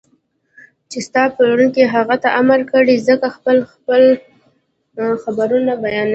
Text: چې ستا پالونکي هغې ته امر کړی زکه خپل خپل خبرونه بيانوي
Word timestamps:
چې 0.89 0.97
ستا 1.07 1.23
پالونکي 1.37 1.83
هغې 1.93 2.17
ته 2.23 2.29
امر 2.41 2.59
کړی 2.71 2.95
زکه 3.07 3.29
خپل 3.35 3.57
خپل 3.73 4.01
خبرونه 5.23 5.73
بيانوي 5.83 6.09